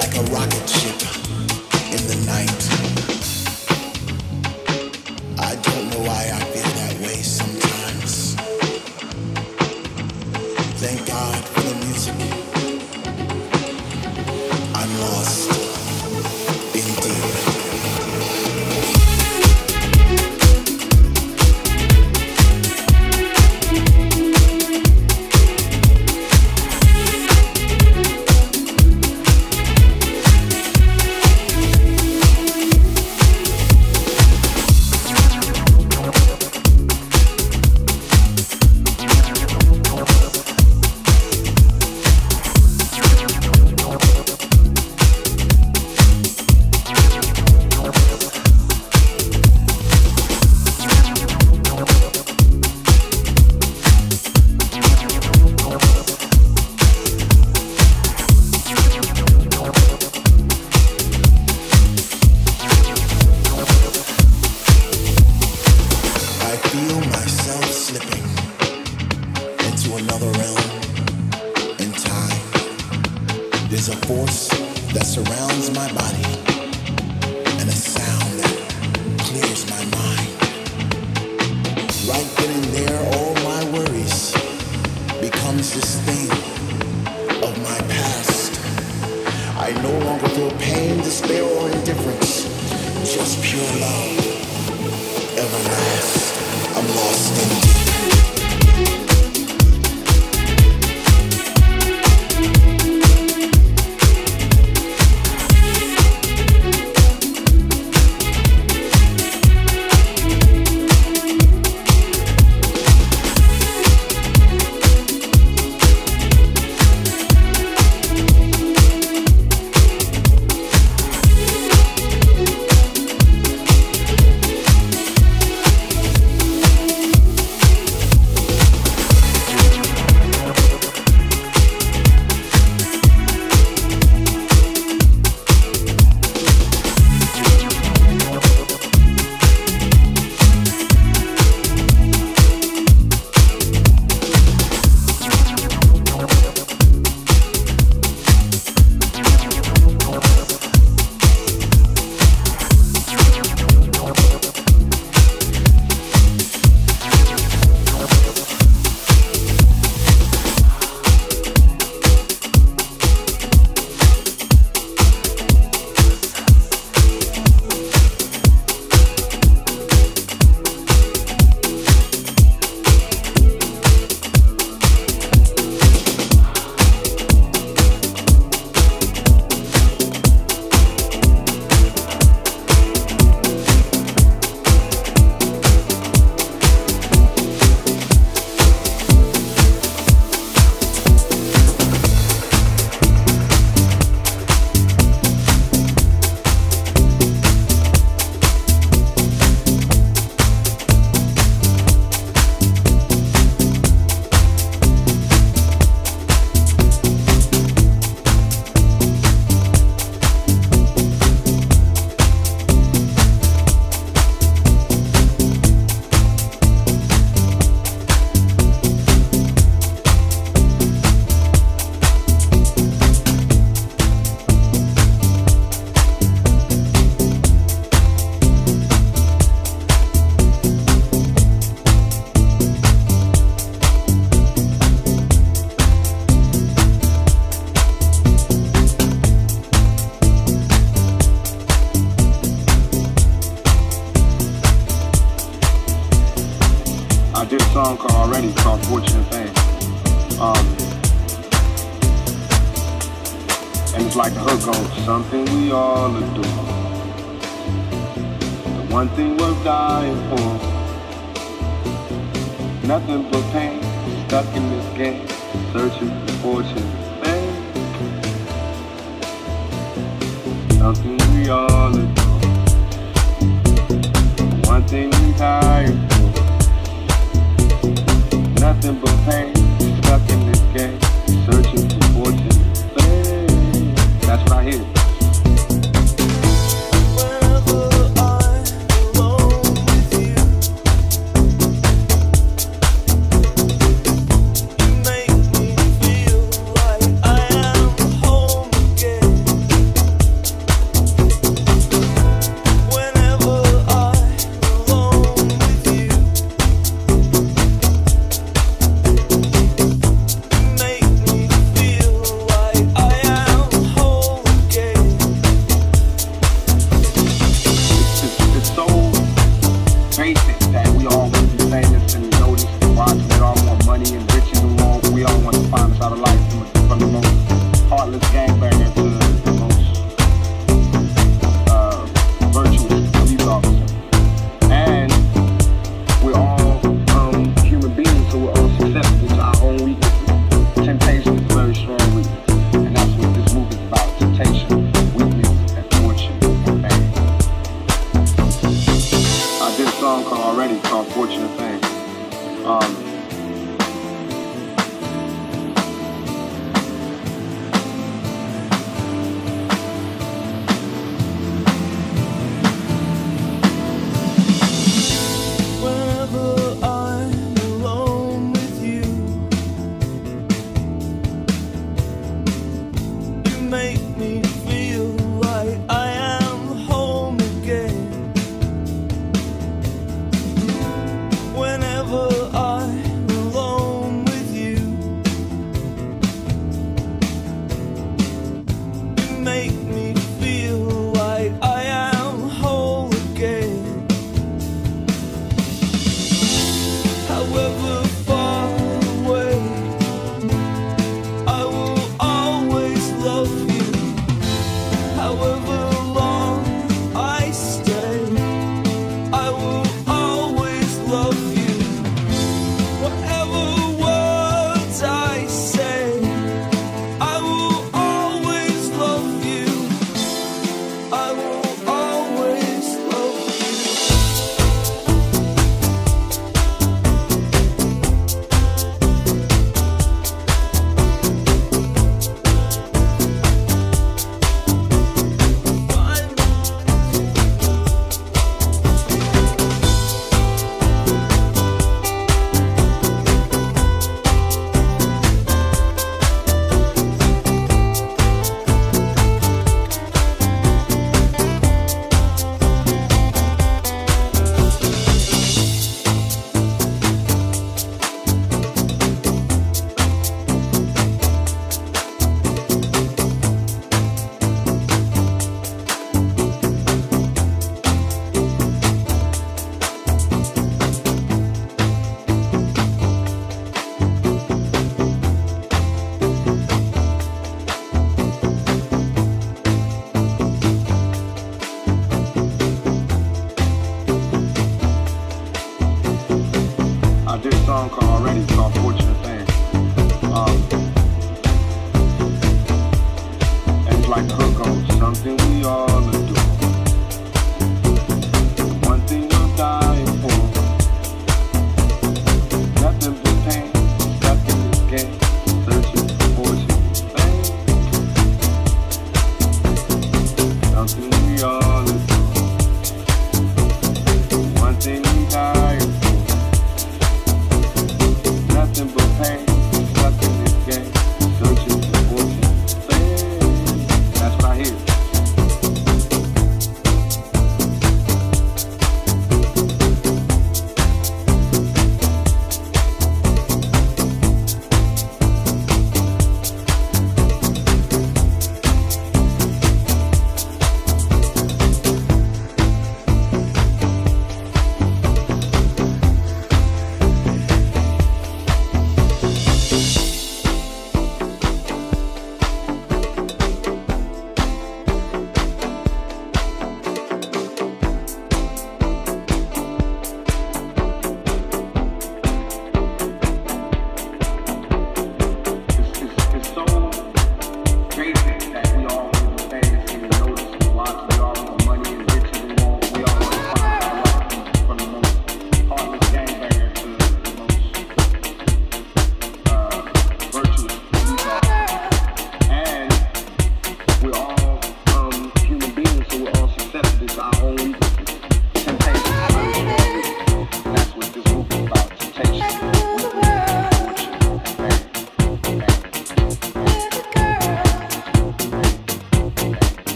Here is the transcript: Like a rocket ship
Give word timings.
Like 0.00 0.16
a 0.16 0.22
rocket 0.32 0.66
ship 0.66 0.99